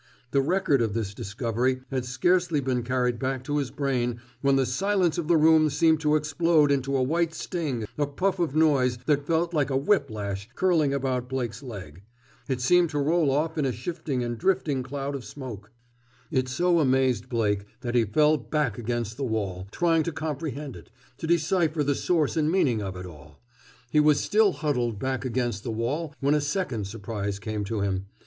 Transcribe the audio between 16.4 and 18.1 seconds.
so amazed Blake that he